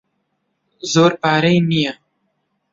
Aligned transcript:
زۆر 0.91 1.11
پارەی 1.21 1.57
نییە. 1.69 1.93